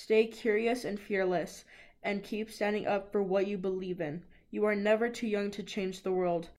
[0.00, 1.64] Stay curious and fearless,
[2.04, 4.22] and keep standing up for what you believe in.
[4.48, 6.50] You are never too young to change the world.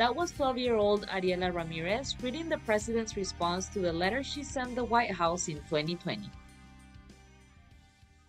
[0.00, 4.42] That was 12 year old Ariela Ramirez reading the president's response to the letter she
[4.42, 6.30] sent the White House in 2020.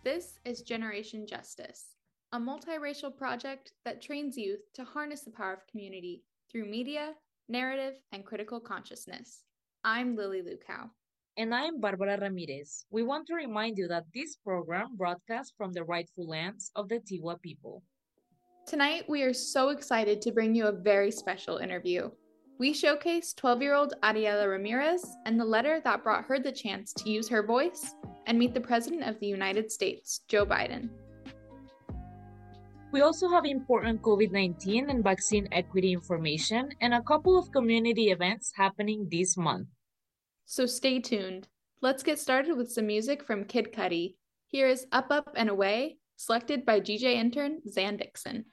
[0.03, 1.95] This is Generation Justice,
[2.33, 7.13] a multiracial project that trains youth to harness the power of community through media,
[7.47, 9.45] narrative, and critical consciousness.
[9.85, 10.89] I'm Lily Lukow.
[11.37, 12.85] And I'm Barbara Ramirez.
[12.91, 16.99] We want to remind you that this program broadcasts from the rightful lands of the
[16.99, 17.81] Tiwa people.
[18.65, 22.09] Tonight, we are so excited to bring you a very special interview.
[22.59, 26.93] We showcase 12 year old Ariela Ramirez and the letter that brought her the chance
[26.93, 27.95] to use her voice
[28.27, 30.89] and meet the President of the United States, Joe Biden.
[32.91, 38.11] We also have important COVID 19 and vaccine equity information and a couple of community
[38.11, 39.67] events happening this month.
[40.45, 41.47] So stay tuned.
[41.81, 44.15] Let's get started with some music from Kid Cudi.
[44.47, 48.45] Here is Up, Up, and Away, selected by GJ intern Zan Dixon.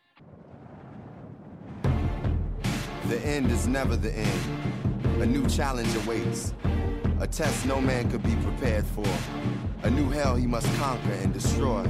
[3.09, 5.23] The end is never the end.
[5.23, 6.55] A new challenge awaits.
[7.21, 9.07] A test no man could be prepared for.
[9.83, 11.85] A new hell he must conquer and destroy.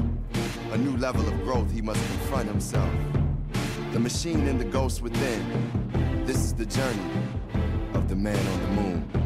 [0.72, 2.92] A new level of growth he must confront himself.
[3.92, 6.24] The machine and the ghost within.
[6.26, 7.12] This is the journey
[7.94, 9.17] of the man on the moon.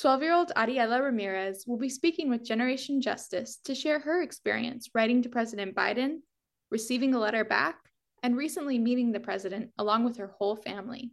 [0.00, 4.88] 12 year old Ariela Ramirez will be speaking with Generation Justice to share her experience
[4.94, 6.18] writing to President Biden,
[6.70, 7.78] receiving a letter back,
[8.22, 11.10] and recently meeting the president along with her whole family.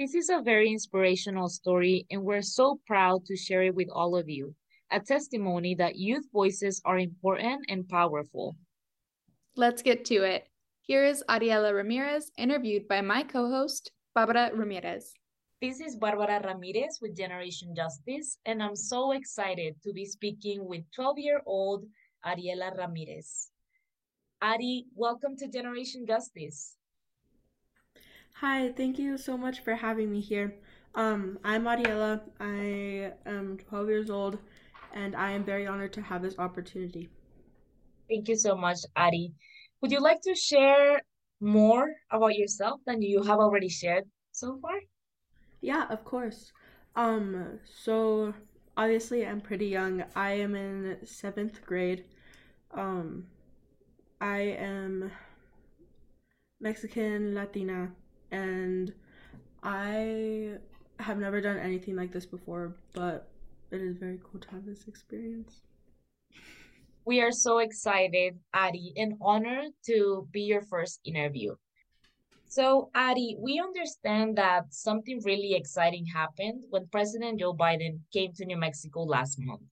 [0.00, 4.16] This is a very inspirational story, and we're so proud to share it with all
[4.16, 4.52] of you.
[4.90, 8.56] A testimony that youth voices are important and powerful.
[9.54, 10.48] Let's get to it.
[10.82, 15.12] Here is Ariela Ramirez, interviewed by my co host, Barbara Ramirez.
[15.60, 20.90] This is Barbara Ramirez with Generation Justice, and I'm so excited to be speaking with
[20.94, 21.84] 12 year old
[22.24, 23.50] Ariela Ramirez.
[24.40, 26.76] Ari, welcome to Generation Justice.
[28.36, 30.56] Hi, thank you so much for having me here.
[30.94, 32.22] Um, I'm Ariela.
[32.40, 34.38] I am 12 years old,
[34.94, 37.10] and I am very honored to have this opportunity.
[38.08, 39.34] Thank you so much, Ari.
[39.82, 41.02] Would you like to share
[41.38, 44.80] more about yourself than you have already shared so far?
[45.60, 46.52] Yeah, of course.
[46.96, 48.34] Um, so
[48.76, 50.04] obviously I'm pretty young.
[50.16, 52.04] I am in seventh grade.
[52.72, 53.26] Um,
[54.20, 55.10] I am
[56.60, 57.90] Mexican Latina,
[58.30, 58.92] and
[59.62, 60.58] I
[60.98, 63.28] have never done anything like this before, but
[63.70, 65.62] it is very cool to have this experience.
[67.06, 71.56] We are so excited, Ari, and honored to be your first interview.
[72.50, 78.44] So, Ari, we understand that something really exciting happened when President Joe Biden came to
[78.44, 79.62] New Mexico last month.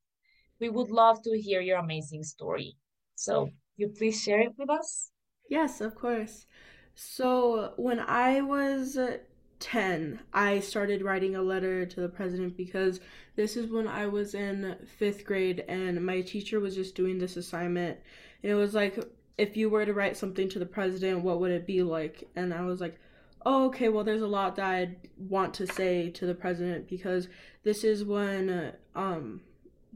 [0.61, 2.77] We would love to hear your amazing story.
[3.17, 5.11] So, you please share it with us?
[5.51, 6.47] Yes, of course.
[6.95, 9.17] So, when I was uh,
[9.59, 13.01] 10, I started writing a letter to the president because
[13.35, 17.37] this is when I was in fifth grade and my teacher was just doing this
[17.37, 17.99] assignment.
[18.45, 19.05] And it was like
[19.39, 22.29] if you were to write something to the president, what would it be like?
[22.37, 22.99] And I was like,
[23.47, 27.29] oh, okay, well, there's a lot that I'd want to say to the president because
[27.63, 29.41] this is when uh, um,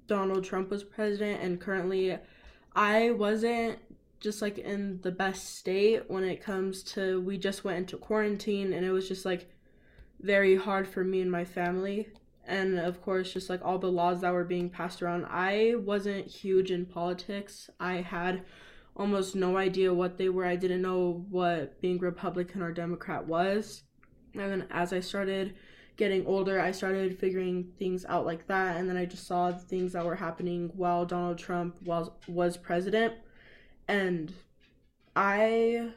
[0.06, 2.16] Donald Trump was president, and currently
[2.74, 3.78] I wasn't
[4.20, 8.72] just like in the best state when it comes to we just went into quarantine
[8.72, 9.50] and it was just like
[10.20, 12.06] very hard for me and my family
[12.46, 16.24] and of course just like all the laws that were being passed around i wasn't
[16.24, 18.42] huge in politics i had
[18.96, 20.44] almost no idea what they were.
[20.44, 23.82] I didn't know what being Republican or Democrat was.
[24.34, 25.54] And then as I started
[25.96, 28.76] getting older, I started figuring things out like that.
[28.76, 32.56] And then I just saw the things that were happening while Donald Trump was, was
[32.56, 33.14] president.
[33.88, 34.32] And
[35.14, 35.90] I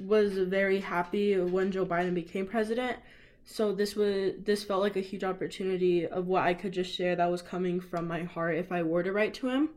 [0.00, 2.98] was very happy when Joe Biden became president.
[3.44, 7.14] So this was this felt like a huge opportunity of what I could just share
[7.14, 9.70] that was coming from my heart if I were to write to him.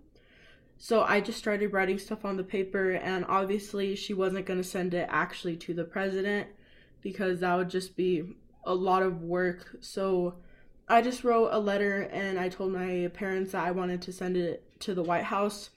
[0.81, 4.67] So I just started writing stuff on the paper, and obviously, she wasn't going to
[4.67, 6.47] send it actually to the president
[7.01, 9.75] because that would just be a lot of work.
[9.81, 10.35] So
[10.87, 14.37] I just wrote a letter and I told my parents that I wanted to send
[14.37, 15.69] it to the White House.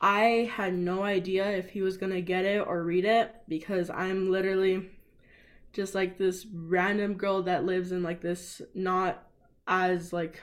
[0.00, 3.90] I had no idea if he was going to get it or read it because
[3.90, 4.90] I'm literally
[5.72, 9.24] just like this random girl that lives in like this not
[9.66, 10.40] as like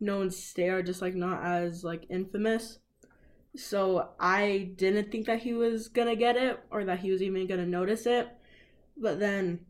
[0.00, 2.78] known state or just like not as like infamous.
[3.56, 7.46] So I didn't think that he was to get it or that he was even
[7.58, 8.28] to notice it.
[8.96, 9.60] But then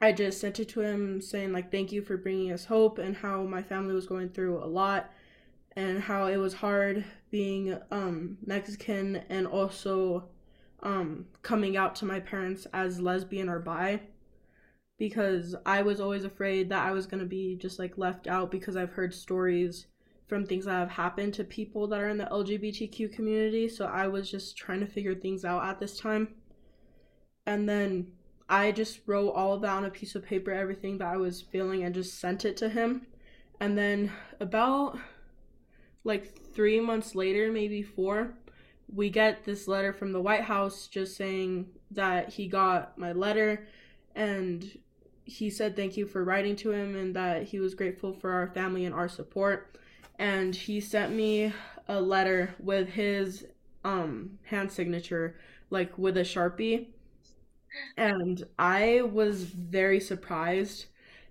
[0.00, 3.16] I just sent it to him saying like thank you for bringing us hope and
[3.16, 5.10] how my family was going through a lot
[5.74, 10.28] and how it was hard being um Mexican and also
[10.82, 14.00] um coming out to my parents as lesbian or bi
[14.98, 18.50] because I was always afraid that I was going to be just like left out
[18.50, 19.86] because I've heard stories
[20.26, 23.68] from things that have happened to people that are in the LGBTQ community.
[23.68, 26.34] So I was just trying to figure things out at this time.
[27.46, 28.08] And then
[28.48, 31.42] I just wrote all of that on a piece of paper, everything that I was
[31.42, 33.06] feeling, and just sent it to him.
[33.60, 34.10] And then
[34.40, 34.98] about
[36.04, 38.34] like three months later, maybe four,
[38.92, 43.66] we get this letter from the White House just saying that he got my letter.
[44.14, 44.78] And
[45.26, 48.48] he said thank you for writing to him and that he was grateful for our
[48.48, 49.76] family and our support.
[50.18, 51.52] And he sent me
[51.88, 53.46] a letter with his
[53.84, 55.36] um hand signature,
[55.70, 56.88] like with a sharpie
[57.96, 60.86] and I was very surprised.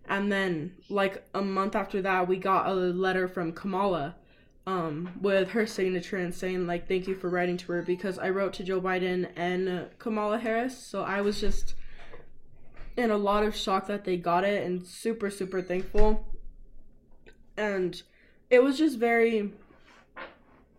[0.08, 4.16] And then, like a month after that, we got a letter from Kamala
[4.68, 8.30] um, with her signature and saying, like, thank you for writing to her because I
[8.30, 10.78] wrote to Joe Biden and Kamala Harris.
[10.78, 11.75] So I was just
[12.98, 16.26] in a lot of shock that they got it and super, super thankful.
[17.58, 18.02] And
[18.50, 19.52] it was just very,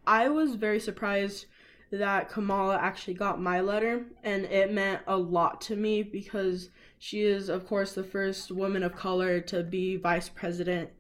[0.07, 1.47] I was very surprised
[1.91, 7.23] that Kamala actually got my letter, and it meant a lot to me because she
[7.23, 10.91] is, of course, the first woman of color to be vice president,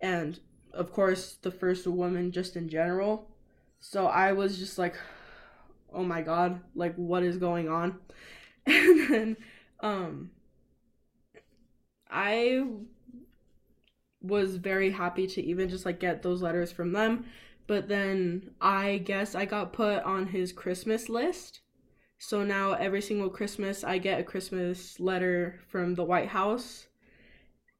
[0.00, 0.38] and
[0.72, 3.28] of course, the first woman just in general.
[3.80, 4.96] So I was just like,
[5.92, 7.98] oh my god, like, what is going on?
[8.66, 9.36] And then,
[9.80, 10.30] um,
[12.10, 12.64] I
[14.20, 17.24] was very happy to even just like get those letters from them
[17.68, 21.60] but then I guess I got put on his Christmas list.
[22.18, 26.88] So now every single Christmas I get a Christmas letter from the White House.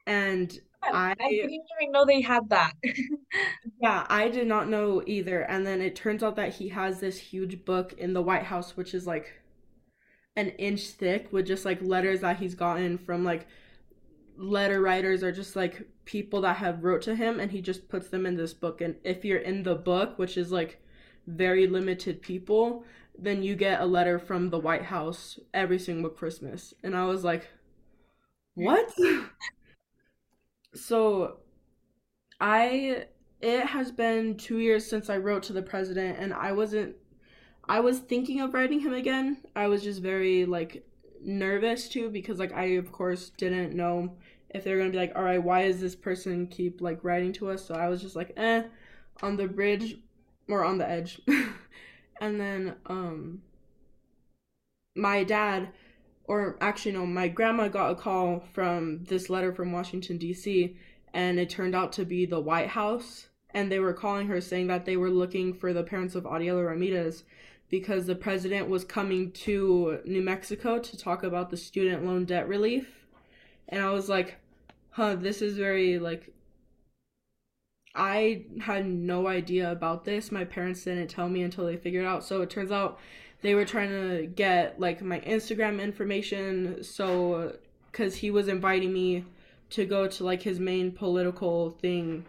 [0.07, 2.75] And I, I didn't even know they had that.
[3.83, 5.41] yeah, I did not know either.
[5.41, 8.77] And then it turns out that he has this huge book in the White House,
[8.77, 9.41] which is like
[10.37, 13.47] an inch thick with just like letters that he's gotten from like
[14.39, 18.09] letter writers or just like people that have wrote to him and he just puts
[18.09, 18.81] them in this book.
[18.81, 20.81] And if you're in the book which is like
[21.27, 22.85] very limited people
[23.19, 26.73] then you get a letter from the white house every single christmas.
[26.83, 27.49] And i was like
[28.55, 28.93] what?
[30.75, 31.39] So
[32.41, 33.07] i
[33.41, 36.95] it has been two years since i wrote to the president and i wasn't
[37.69, 39.39] i was thinking of writing him again.
[39.55, 40.88] I was just very like
[41.23, 44.17] nervous too because like I of course didn't know
[44.51, 47.51] if they're gonna be like, all right, why is this person keep like writing to
[47.51, 47.65] us?
[47.65, 48.65] So I was just like, eh,
[49.23, 49.99] on the bridge
[50.49, 51.21] or on the edge.
[52.21, 53.43] and then um
[54.97, 55.69] my dad
[56.25, 60.77] or actually no, my grandma got a call from this letter from Washington DC
[61.15, 64.67] and it turned out to be the White House and they were calling her saying
[64.67, 67.25] that they were looking for the parents of Ariela Ramirez
[67.71, 72.49] because the president was coming to New Mexico to talk about the student loan debt
[72.49, 73.07] relief.
[73.69, 74.37] And I was like,
[74.91, 76.33] huh, this is very like
[77.95, 80.31] I had no idea about this.
[80.31, 82.25] My parents didn't tell me until they figured out.
[82.25, 82.99] So it turns out
[83.43, 87.57] they were trying to get like my Instagram information so
[87.93, 89.25] cuz he was inviting me
[89.71, 92.25] to go to like his main political thing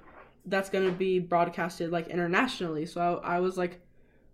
[0.46, 2.86] that's going to be broadcasted like internationally.
[2.86, 3.79] So I, I was like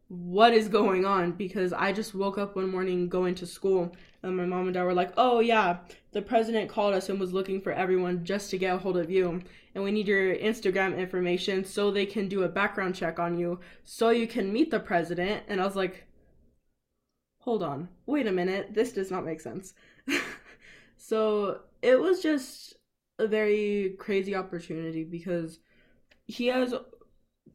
[0.08, 4.38] what is going on because I just woke up one morning going to school and
[4.38, 5.80] my mom and dad were like, "Oh yeah,
[6.12, 9.10] the president called us and was looking for everyone just to get a hold of
[9.10, 9.42] you
[9.74, 13.60] and we need your Instagram information so they can do a background check on you
[13.84, 16.06] so you can meet the president." And I was like,
[17.40, 17.90] "Hold on.
[18.06, 18.74] Wait a minute.
[18.74, 19.74] This does not make sense."
[20.98, 22.76] so, it was just
[23.20, 25.60] a very crazy opportunity because
[26.26, 26.74] he has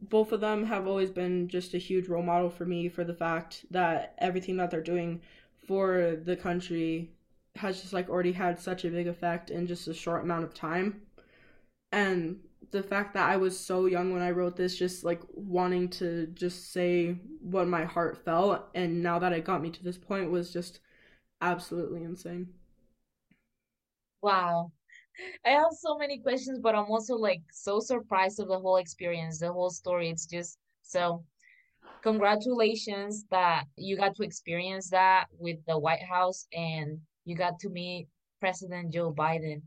[0.03, 3.15] both of them have always been just a huge role model for me for the
[3.15, 5.21] fact that everything that they're doing
[5.67, 7.11] for the country
[7.57, 10.55] has just like already had such a big effect in just a short amount of
[10.55, 11.03] time.
[11.93, 12.41] And
[12.73, 16.27] the fact that I was so young when I wrote this, just like wanting to
[16.29, 20.31] just say what my heart felt, and now that it got me to this point
[20.31, 20.81] was just
[21.43, 22.49] absolutely insane.
[24.23, 24.73] Wow.
[25.47, 29.39] I have so many questions, but I'm also like so surprised of the whole experience,
[29.39, 30.11] the whole story.
[30.11, 31.25] It's just so
[32.03, 37.69] congratulations that you got to experience that with the White House and you got to
[37.69, 38.09] meet
[38.41, 39.63] President Joe Biden.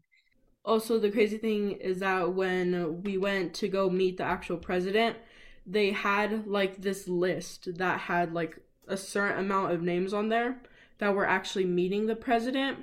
[0.65, 5.17] Also, the crazy thing is that when we went to go meet the actual president,
[5.65, 10.61] they had like this list that had like a certain amount of names on there
[10.99, 12.79] that were actually meeting the president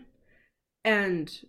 [0.84, 1.42] and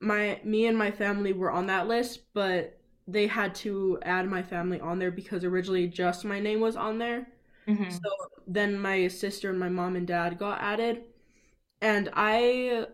[0.00, 4.42] my me and my family were on that list but they had to add my
[4.42, 7.28] family on there because originally just my name was on there.
[7.66, 7.90] Mhm.
[7.90, 8.10] so
[8.46, 11.04] then my sister and my mom and dad got added.
[11.82, 12.86] And i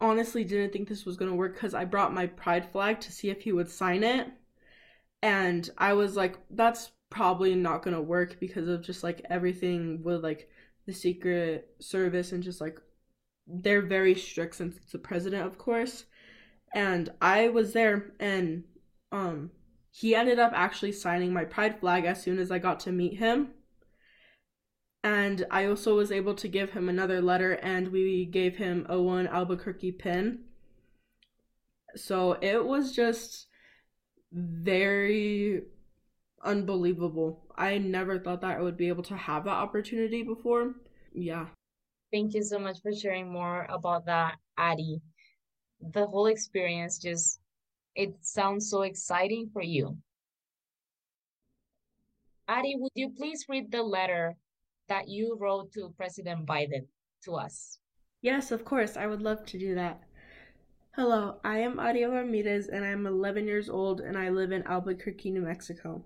[0.00, 3.12] honestly didn't think this was going to work because i brought my pride flag to
[3.12, 4.28] see if he would sign it.
[5.22, 10.02] And i was like that's probably not going to work because of just like everything
[10.02, 10.48] with like
[10.86, 12.80] the secret service and just like
[13.52, 16.04] they're very strict since it's the president of course.
[16.74, 18.64] And i was there and
[19.12, 19.50] um
[19.92, 23.18] he ended up actually signing my pride flag as soon as i got to meet
[23.18, 23.48] him.
[25.02, 29.00] And i also was able to give him another letter and we gave him a
[29.00, 30.40] one albuquerque pin.
[31.96, 33.46] So it was just
[34.32, 35.62] very
[36.44, 37.46] unbelievable.
[37.56, 40.74] I never thought that i would be able to have that opportunity before.
[41.12, 41.46] Yeah
[42.12, 45.00] Thank you so much for sharing more about that, Ari.
[45.80, 47.40] The whole experience just,
[47.94, 49.96] it sounds so exciting for you.
[52.48, 54.34] Ari, would you please read the letter
[54.88, 56.86] that you wrote to President Biden
[57.24, 57.78] to us?
[58.22, 58.96] Yes, of course.
[58.96, 60.02] I would love to do that.
[60.96, 65.30] Hello, I am Ariela Ramirez and I'm 11 years old and I live in Albuquerque,
[65.30, 66.02] New Mexico.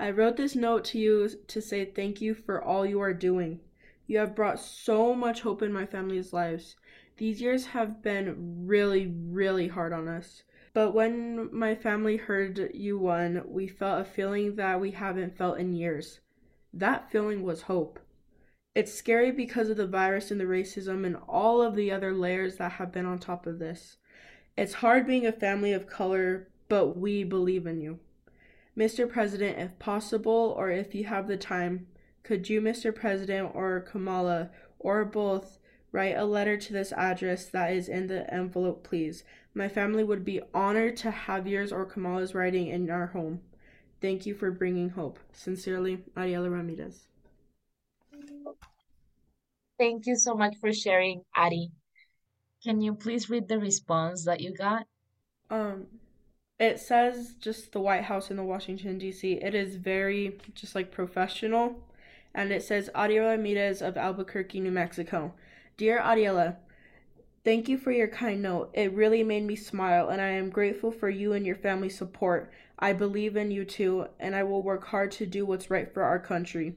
[0.00, 3.60] I wrote this note to you to say thank you for all you are doing.
[4.08, 6.76] You have brought so much hope in my family's lives.
[7.18, 10.44] These years have been really, really hard on us.
[10.72, 15.58] But when my family heard you won, we felt a feeling that we haven't felt
[15.58, 16.20] in years.
[16.72, 18.00] That feeling was hope.
[18.74, 22.56] It's scary because of the virus and the racism and all of the other layers
[22.56, 23.98] that have been on top of this.
[24.56, 27.98] It's hard being a family of color, but we believe in you.
[28.76, 29.06] Mr.
[29.10, 31.88] President, if possible, or if you have the time,
[32.28, 32.94] could you, Mr.
[32.94, 35.58] President, or Kamala, or both,
[35.92, 39.24] write a letter to this address that is in the envelope, please?
[39.54, 43.40] My family would be honored to have yours or Kamala's writing in our home.
[44.02, 45.18] Thank you for bringing hope.
[45.32, 47.06] Sincerely, Ariela Ramirez.
[49.78, 51.70] Thank you so much for sharing, Ari.
[52.62, 54.86] Can you please read the response that you got?
[55.48, 55.86] Um,
[56.60, 59.32] it says just the White House in the Washington D.C.
[59.32, 61.87] It is very just like professional,
[62.34, 65.34] and it says Ariela Ramirez of Albuquerque, New Mexico.
[65.76, 66.56] Dear Ariela,
[67.44, 68.70] thank you for your kind note.
[68.74, 72.50] It really made me smile, and I am grateful for you and your family's support.
[72.78, 76.02] I believe in you too, and I will work hard to do what's right for
[76.02, 76.74] our country.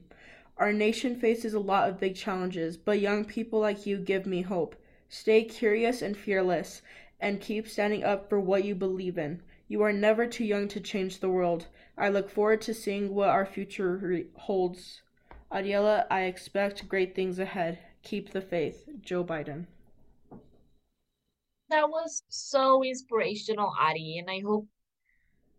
[0.58, 4.42] Our nation faces a lot of big challenges, but young people like you give me
[4.42, 4.76] hope.
[5.08, 6.82] Stay curious and fearless,
[7.20, 9.42] and keep standing up for what you believe in.
[9.68, 11.66] You are never too young to change the world.
[11.96, 15.02] I look forward to seeing what our future re- holds.
[15.52, 17.78] Ariela, I expect great things ahead.
[18.02, 18.88] Keep the faith.
[19.02, 19.66] Joe Biden.
[21.68, 24.66] That was so inspirational, Ari, and I hope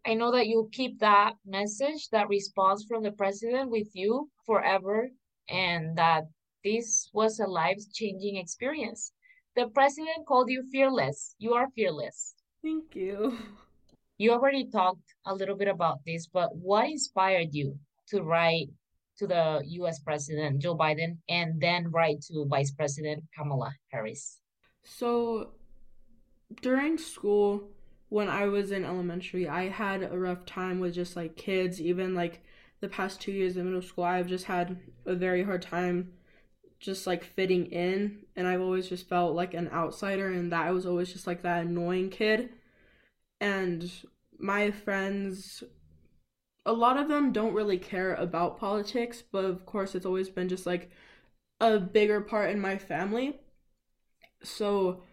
[0.05, 5.09] I know that you'll keep that message, that response from the president with you forever,
[5.47, 6.23] and that
[6.63, 9.13] this was a life-changing experience.
[9.55, 11.35] The president called you fearless.
[11.37, 12.33] You are fearless.
[12.61, 13.37] Thank you.
[14.17, 18.69] You already talked a little bit about this, but what inspired you to write
[19.17, 24.39] to the US President Joe Biden and then write to Vice President Kamala Harris?
[24.83, 25.51] So,
[26.61, 27.69] during school,
[28.09, 31.81] when I was in elementary, I had a rough time with just like kids.
[31.81, 32.43] Even like
[32.79, 36.13] the past two years in middle school, I've just had a very hard time
[36.79, 38.25] just like fitting in.
[38.35, 41.41] And I've always just felt like an outsider, and that I was always just like
[41.43, 42.49] that annoying kid.
[43.39, 43.91] And
[44.37, 45.63] my friends,
[46.65, 50.49] a lot of them don't really care about politics, but of course, it's always been
[50.49, 50.89] just like
[51.59, 53.39] a bigger part in my family.
[54.43, 55.03] So,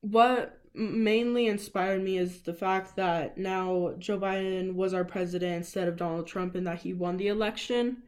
[0.00, 5.88] what mainly inspired me is the fact that now Joe Biden was our president instead
[5.88, 8.02] of Donald Trump and that he won the election.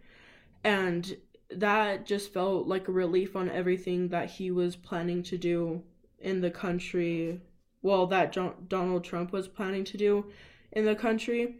[0.65, 1.17] And
[1.51, 5.83] that just felt like a relief on everything that he was planning to do
[6.19, 7.41] in the country.
[7.83, 10.27] Well, that John- Donald Trump was planning to do
[10.73, 11.57] in the country.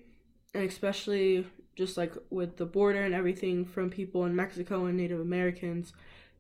[0.57, 5.21] And especially just like with the border and everything from people in Mexico and Native
[5.21, 5.93] Americans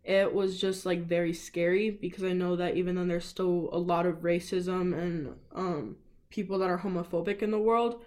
[0.06, 3.78] it was just like very scary because I know that even then there's still a
[3.78, 5.96] lot of racism and um
[6.30, 8.04] people that are homophobic in the world.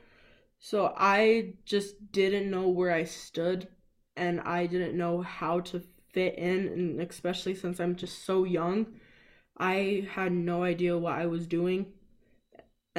[0.60, 3.68] So I just didn't know where I stood
[4.16, 8.88] and I didn't know how to fit in and especially since I'm just so young,
[9.58, 11.88] I had no idea what I was doing.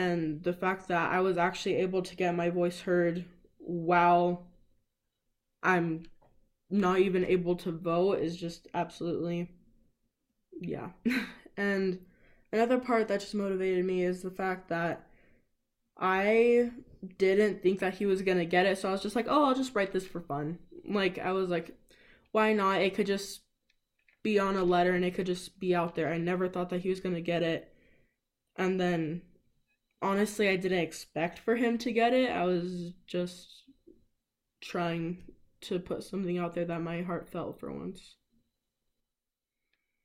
[0.01, 3.27] And the fact that I was actually able to get my voice heard
[3.59, 4.47] while
[5.63, 6.05] I'm
[6.71, 9.51] not even able to vote is just absolutely
[10.59, 10.89] yeah.
[11.59, 11.99] and
[12.51, 15.07] another part that just motivated me is the fact that
[15.99, 16.71] I
[17.19, 19.55] didn't think that he was gonna get it, so I was just like, oh, I'll
[19.55, 20.59] just write this for fun.
[20.89, 21.77] Like, I was like,
[22.33, 22.81] why not?
[22.81, 23.43] It could just
[24.23, 26.11] be on a letter and it could just be out there.
[26.11, 27.75] I never thought that he was gonna get it.
[28.57, 29.23] And then,
[30.03, 32.31] honestly, I didn't expect for him to get it.
[32.31, 33.65] I was just
[34.61, 35.25] trying
[35.63, 38.17] to put something out there that my heart felt for once.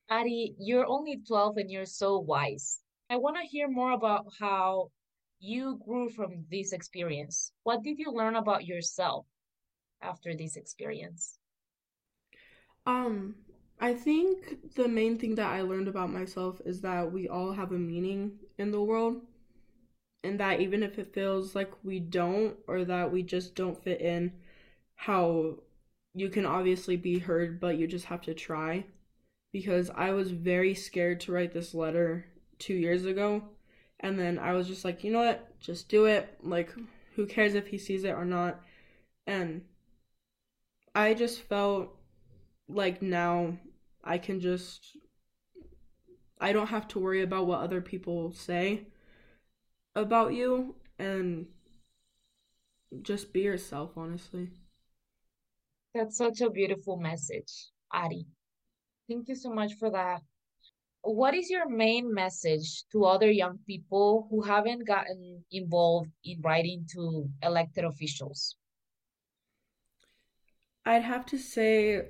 [0.10, 2.80] Ari, you're only 12 and you're so wise.
[3.10, 4.92] I want to hear more about how
[5.40, 7.52] you grew from this experience.
[7.64, 9.26] What did you learn about yourself
[10.02, 11.40] after this experience?
[12.86, 13.36] Um,
[13.80, 17.72] I think the main thing that I learned about myself is that we all have
[17.72, 19.22] a meaning in the world.
[20.26, 24.02] And that even if it feels like we don't or that we just don't fit
[24.02, 24.32] in,
[24.96, 25.60] how
[26.16, 28.86] you can obviously be heard, but you just have to try.
[29.54, 32.26] Because I was very scared to write this letter
[32.58, 33.44] two years ago.
[34.00, 35.60] And then I was just like, you know what?
[35.60, 36.38] Just do it.
[36.42, 36.74] Like,
[37.16, 38.60] who cares if he sees it or not?
[39.28, 39.62] And
[40.96, 41.96] I just felt
[42.68, 43.58] like now
[44.04, 44.98] I can just.
[46.42, 48.88] I don't have to worry about what other people say
[49.96, 51.48] about you and
[53.02, 54.50] just be yourself, honestly.
[55.94, 58.26] That's such a beautiful message, Ari.
[59.08, 60.22] Thank you so much for that.
[61.02, 66.86] What is your main message to other young people who haven't gotten involved in writing
[66.94, 68.56] to elected officials?
[70.86, 72.08] I'd have to say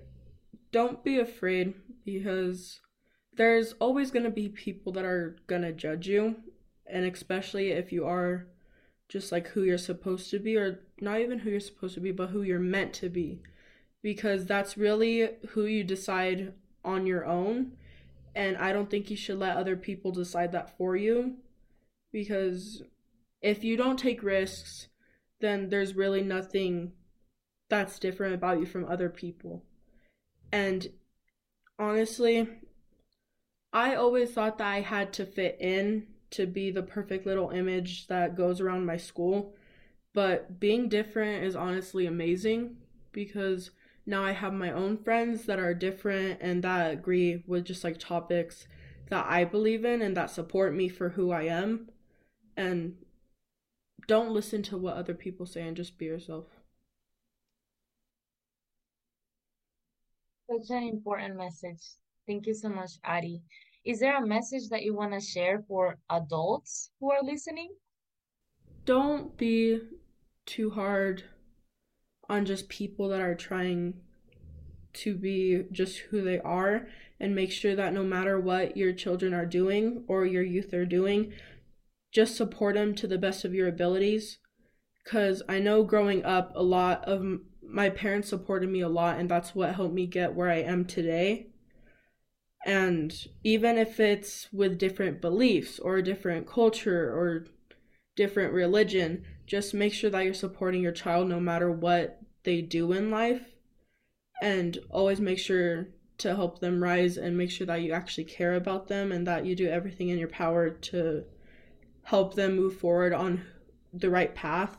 [0.71, 1.73] don't be afraid
[2.05, 2.79] because
[3.35, 6.35] there's always going to be people that are going to judge you
[6.87, 8.47] and especially if you are
[9.07, 12.11] just like who you're supposed to be or not even who you're supposed to be
[12.11, 13.41] but who you're meant to be
[14.05, 17.71] because that's really who you decide on your own.
[18.35, 21.37] And I don't think you should let other people decide that for you
[22.11, 22.83] because
[23.41, 24.89] if you don't take risks,
[25.41, 26.91] then there's really nothing
[27.67, 29.63] that's different about you from other people.
[30.51, 30.87] And
[31.79, 32.47] honestly,
[33.73, 38.07] I always thought that I had to fit in to be the perfect little image
[38.07, 39.55] that goes around my school.
[40.13, 42.77] But being different is honestly amazing
[43.11, 43.71] because
[44.05, 47.97] now I have my own friends that are different and that agree with just like
[47.97, 48.67] topics
[49.09, 51.89] that I believe in and that support me for who I am.
[52.57, 52.95] And
[54.07, 56.45] don't listen to what other people say and just be yourself.
[60.49, 61.81] Such an important message.
[62.25, 63.41] Thank you so much, Ari.
[63.85, 67.69] Is there a message that you want to share for adults who are listening?
[68.83, 69.79] Don't be
[70.47, 71.23] too hard
[72.27, 73.93] on just people that are trying
[74.93, 76.87] to be just who they are
[77.19, 80.85] and make sure that no matter what your children are doing or your youth are
[80.85, 81.33] doing,
[82.11, 84.39] just support them to the best of your abilities.
[85.03, 87.23] Because I know growing up, a lot of
[87.61, 90.85] my parents supported me a lot, and that's what helped me get where I am
[90.85, 91.51] today.
[92.65, 97.45] And even if it's with different beliefs or a different culture or
[98.15, 102.91] different religion, just make sure that you're supporting your child no matter what they do
[102.91, 103.55] in life
[104.41, 108.55] and always make sure to help them rise and make sure that you actually care
[108.55, 111.23] about them and that you do everything in your power to
[112.03, 113.43] help them move forward on
[113.93, 114.77] the right path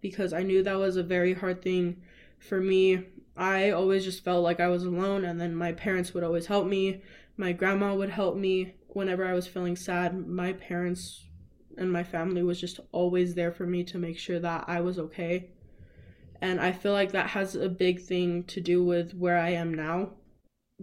[0.00, 2.02] because I knew that was a very hard thing
[2.38, 3.04] for me.
[3.36, 6.66] I always just felt like I was alone and then my parents would always help
[6.66, 7.02] me.
[7.36, 10.26] My grandma would help me whenever I was feeling sad.
[10.26, 11.24] My parents
[11.76, 14.98] and my family was just always there for me to make sure that I was
[14.98, 15.50] okay.
[16.40, 19.74] And I feel like that has a big thing to do with where I am
[19.74, 20.10] now.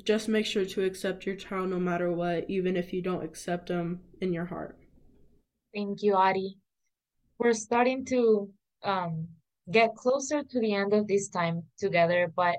[0.04, 3.68] Just make sure to accept your child no matter what, even if you don't accept
[3.68, 4.78] them in your heart.
[5.74, 6.58] Thank you, Ari.
[7.38, 8.50] We're starting to
[8.84, 9.28] um,
[9.72, 12.56] get closer to the end of this time together, but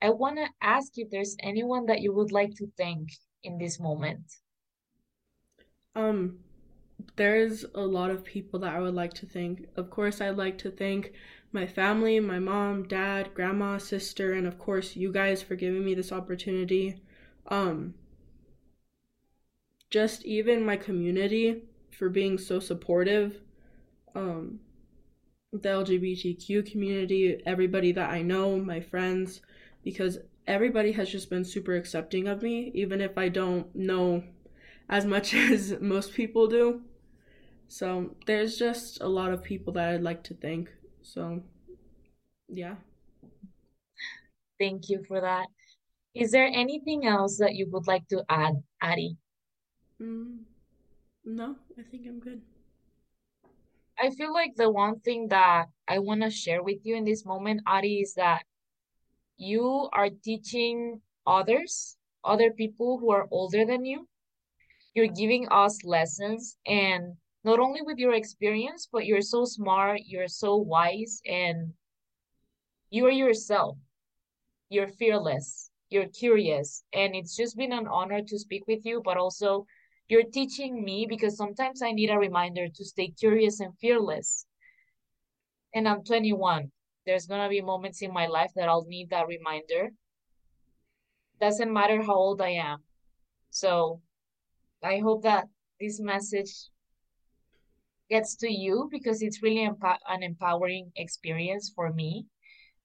[0.00, 3.10] I want to ask if there's anyone that you would like to thank
[3.42, 4.22] in this moment.
[5.94, 6.38] Um,
[7.16, 9.66] there's a lot of people that I would like to thank.
[9.76, 11.12] Of course, I'd like to thank
[11.52, 15.94] my family, my mom, dad, grandma, sister, and of course, you guys for giving me
[15.94, 17.02] this opportunity.
[17.48, 17.94] Um,
[19.90, 23.40] just even my community for being so supportive.
[24.14, 24.60] Um,
[25.52, 29.40] the LGBTQ community, everybody that I know, my friends,
[29.82, 34.24] because everybody has just been super accepting of me, even if I don't know
[34.88, 36.82] as much as most people do.
[37.68, 40.70] So there's just a lot of people that I'd like to thank.
[41.02, 41.42] So,
[42.48, 42.76] yeah.
[44.58, 45.46] Thank you for that.
[46.14, 49.16] Is there anything else that you would like to add, Ari?
[50.00, 50.38] Mm,
[51.24, 52.40] no, I think I'm good.
[54.00, 57.24] I feel like the one thing that I want to share with you in this
[57.26, 58.42] moment, Ari, is that
[59.36, 64.08] you are teaching others, other people who are older than you.
[64.94, 70.28] You're giving us lessons, and not only with your experience, but you're so smart, you're
[70.28, 71.72] so wise, and
[72.90, 73.78] you are yourself.
[74.70, 79.16] You're fearless, you're curious, and it's just been an honor to speak with you, but
[79.16, 79.66] also
[80.08, 84.46] you're teaching me because sometimes I need a reminder to stay curious and fearless.
[85.74, 86.70] And I'm 21.
[87.04, 89.90] There's going to be moments in my life that I'll need that reminder.
[91.40, 92.78] Doesn't matter how old I am.
[93.50, 94.00] So
[94.82, 95.46] I hope that
[95.80, 96.52] this message
[98.10, 102.26] gets to you because it's really an empowering experience for me.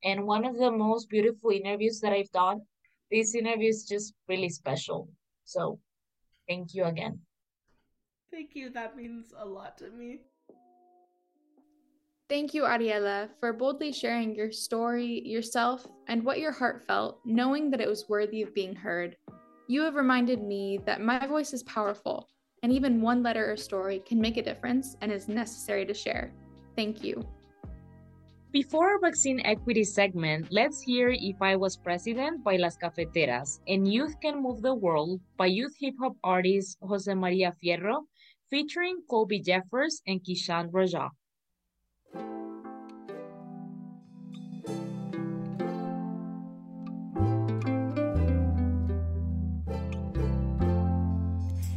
[0.04, 2.62] And one of the most beautiful interviews that I've done.
[3.10, 5.08] This interview is just really special.
[5.46, 5.80] So
[6.48, 7.20] Thank you again.
[8.32, 8.70] Thank you.
[8.70, 10.22] That means a lot to me.
[12.30, 17.70] Thank you, Ariela, for boldly sharing your story, yourself, and what your heart felt, knowing
[17.70, 19.18] that it was worthy of being heard.
[19.68, 22.30] You have reminded me that my voice is powerful,
[22.64, 26.34] and even one letter or story can make a difference and is necessary to share.
[26.76, 27.24] Thank you.
[28.54, 33.92] Before our vaccine equity segment, let's hear If I Was President by Las Cafeteras and
[33.92, 38.06] Youth Can Move the World by youth hip hop artist Jose Maria Fierro,
[38.52, 41.10] featuring Colby Jeffers and Kishan Raja.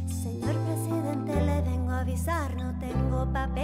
[0.05, 3.56] Señor presidente, le vengo a avisar, no tengo papeles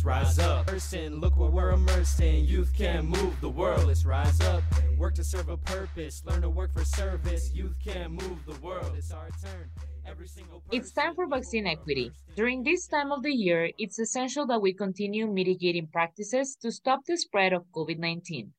[0.00, 0.66] Let's rise up.
[0.66, 2.46] Person, look what we're immersed in.
[2.46, 3.86] Youth can move the world.
[3.86, 4.62] Let's rise up.
[4.96, 6.22] Work to serve a purpose.
[6.24, 7.52] Learn to work for service.
[7.52, 8.94] Youth can move the world.
[8.96, 9.68] It's our turn.
[10.06, 12.12] Every single It's time for vaccine equity.
[12.34, 17.00] During this time of the year, it's essential that we continue mitigating practices to stop
[17.06, 18.54] the spread of COVID 19.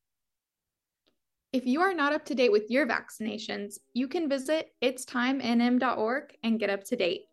[1.53, 6.59] If you are not up to date with your vaccinations, you can visit itstimennm.org and
[6.59, 7.23] get up to date.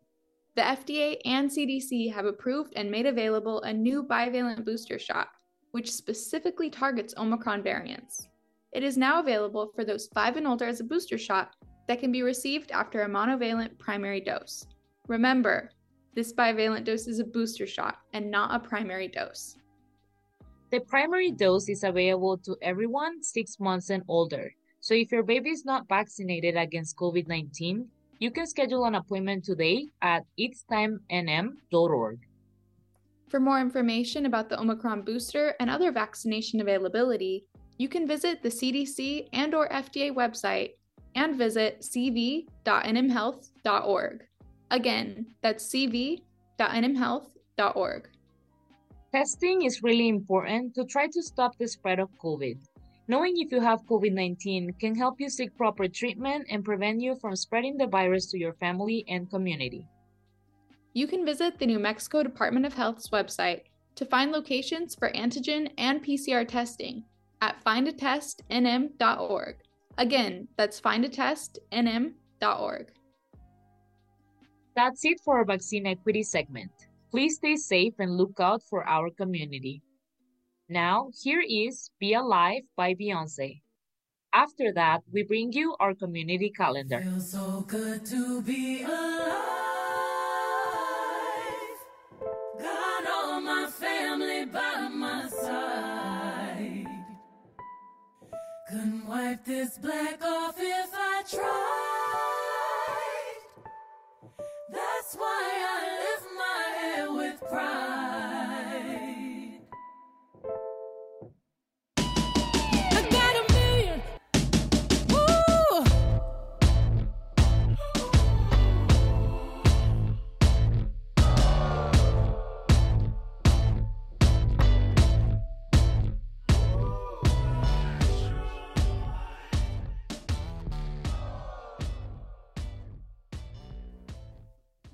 [0.55, 5.29] The FDA and CDC have approved and made available a new bivalent booster shot,
[5.71, 8.27] which specifically targets Omicron variants.
[8.71, 11.55] It is now available for those 5 and older as a booster shot
[11.87, 14.65] that can be received after a monovalent primary dose.
[15.07, 15.71] Remember,
[16.13, 19.57] this bivalent dose is a booster shot and not a primary dose.
[20.71, 24.53] The primary dose is available to everyone six months and older.
[24.81, 27.87] So if your baby is not vaccinated against COVID 19,
[28.19, 32.19] you can schedule an appointment today at itstimennm.org.
[33.29, 37.45] For more information about the Omicron booster and other vaccination availability,
[37.77, 40.71] you can visit the CDC and or FDA website
[41.15, 44.25] and visit cv.nmhealth.org.
[44.71, 48.09] Again, that's cv.nmhealth.org.
[49.11, 52.59] Testing is really important to try to stop the spread of COVID.
[53.09, 57.15] Knowing if you have COVID 19 can help you seek proper treatment and prevent you
[57.15, 59.87] from spreading the virus to your family and community.
[60.93, 63.61] You can visit the New Mexico Department of Health's website
[63.95, 67.03] to find locations for antigen and PCR testing
[67.41, 69.55] at findatestnm.org.
[69.97, 72.91] Again, that's findatestnm.org.
[74.75, 76.69] That's it for our vaccine equity segment.
[77.09, 79.81] Please stay safe and look out for our community.
[80.71, 83.61] Now, here is Be Alive by Beyonce.
[84.31, 87.01] After that, we bring you our community calendar.
[87.01, 89.33] Feels so good to be alive.
[92.61, 96.85] Got all my family by my side.
[98.69, 101.41] Couldn't wipe this black off if I tried.
[104.71, 107.98] That's why I lift my head with pride.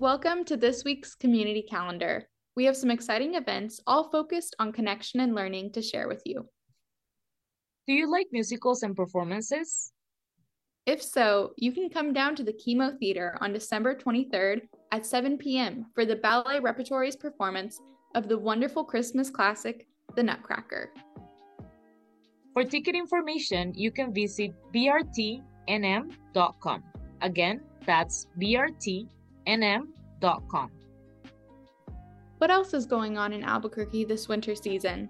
[0.05, 2.27] Welcome to this week's community calendar.
[2.55, 6.47] We have some exciting events, all focused on connection and learning to share with you.
[7.87, 9.93] Do you like musicals and performances?
[10.85, 15.39] If so, you can come down to the KiMo Theater on December 23rd at 7
[15.39, 15.87] p.m.
[15.95, 17.79] for the Ballet Repertory's performance
[18.13, 20.93] of the wonderful Christmas classic, The Nutcracker.
[22.53, 25.43] For ticket information, you can visit brtnm.com.
[27.21, 29.09] Again, that's brtnm.com.
[32.38, 35.10] What else is going on in Albuquerque this winter season?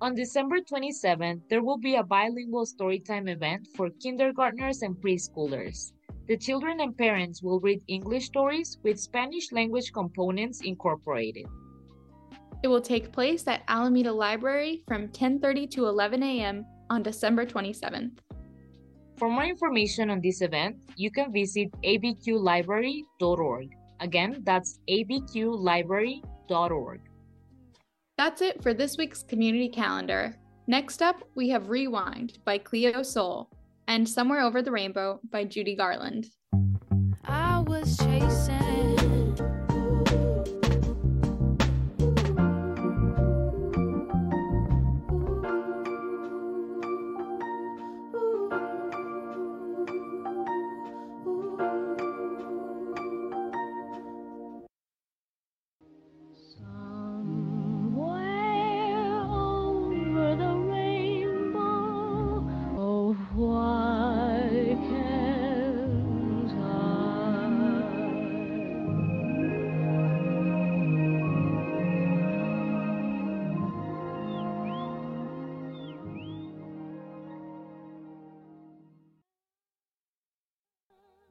[0.00, 5.92] On December 27th, there will be a bilingual storytime event for kindergartners and preschoolers.
[6.28, 11.46] The children and parents will read English stories with Spanish language components incorporated.
[12.62, 16.66] It will take place at Alameda Library from 10:30 to 11 a.m.
[16.90, 18.18] on December 27th.
[19.18, 23.68] For more information on this event, you can visit abqlibrary.org.
[24.00, 27.00] Again, that's abqlibrary.org.
[28.16, 30.36] That's it for this week's community calendar.
[30.68, 33.50] Next up, we have Rewind by Cleo Sol
[33.88, 36.28] and Somewhere Over the Rainbow by Judy Garland.
[37.24, 38.97] I was chasing.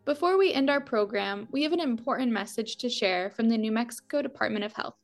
[0.08, 3.74] Before we end our program, we have an important message to share from the New
[3.74, 4.96] Mexico Department of Health.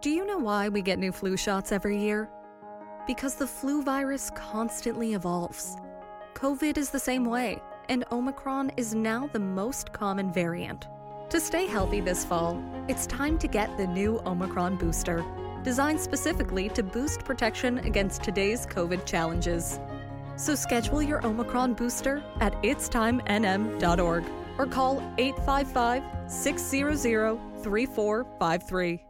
[0.00, 2.30] Do you know why we get new flu shots every year?
[3.06, 5.76] Because the flu virus constantly evolves.
[6.32, 10.86] COVID is the same way, and Omicron is now the most common variant.
[11.28, 15.22] To stay healthy this fall, it's time to get the new Omicron booster,
[15.62, 19.78] designed specifically to boost protection against today's COVID challenges.
[20.40, 24.24] So schedule your Omicron booster at itstimενm.org
[24.56, 29.00] or call 855 600 3453.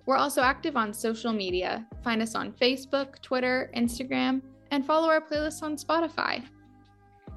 [0.06, 1.88] We're also active on social media.
[2.04, 4.42] Find us on Facebook, Twitter, Instagram,
[4.72, 6.44] and follow our playlist on Spotify.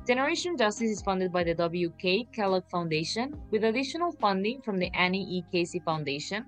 [0.05, 2.27] Generation Justice is funded by the W.K.
[2.33, 5.45] Kellogg Foundation with additional funding from the Annie E.
[5.53, 6.45] Casey Foundation,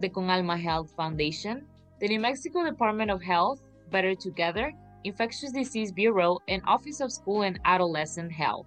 [0.00, 1.66] the Con Alma Health Foundation,
[2.00, 4.72] the New Mexico Department of Health, Better Together,
[5.04, 8.66] Infectious Disease Bureau, and Office of School and Adolescent Health.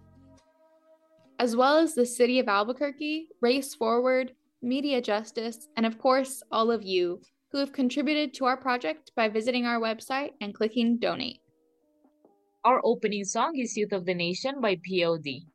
[1.39, 6.69] as well as the City of Albuquerque, Race Forward, Media Justice, and of course, all
[6.69, 7.19] of you
[7.51, 11.40] who have contributed to our project by visiting our website and clicking donate.
[12.63, 15.49] Our opening song is Youth of the Nation by POD.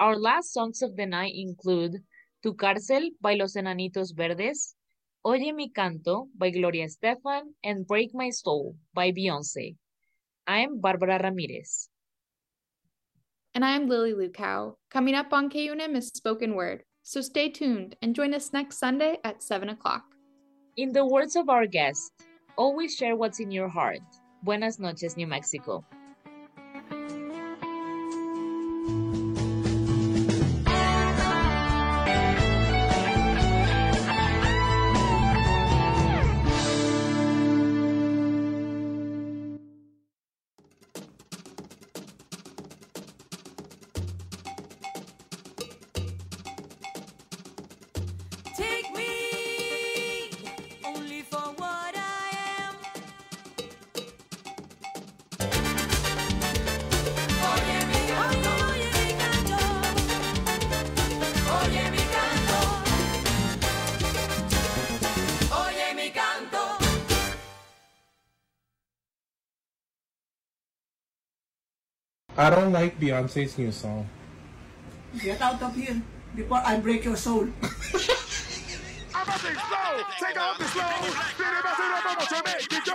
[0.00, 2.00] Our last songs of the night include
[2.42, 4.74] Tu Cárcel by Los Enanitos Verdes,
[5.26, 9.76] Oye Mi Canto by Gloria Estefan, and Break My Soul by Beyonce.
[10.46, 11.90] I'm Barbara Ramirez.
[13.52, 14.76] And I'm Lily Lukow.
[14.88, 19.18] Coming up on KUNM is Spoken Word, so stay tuned and join us next Sunday
[19.22, 20.04] at 7 o'clock.
[20.78, 22.10] In the words of our guest,
[22.56, 24.00] always share what's in your heart.
[24.42, 25.84] Buenas noches, New Mexico.
[72.38, 74.06] I don't like Beyonce's new song.
[75.20, 76.00] Get out of here
[76.36, 77.48] before I break your soul.
[79.12, 82.94] I'm take out it I'm gonna make it go.